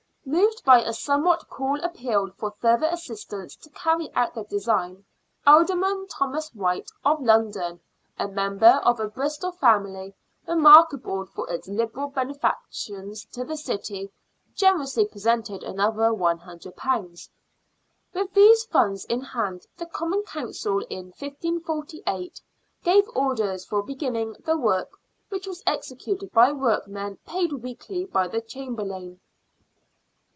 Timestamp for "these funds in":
18.33-19.21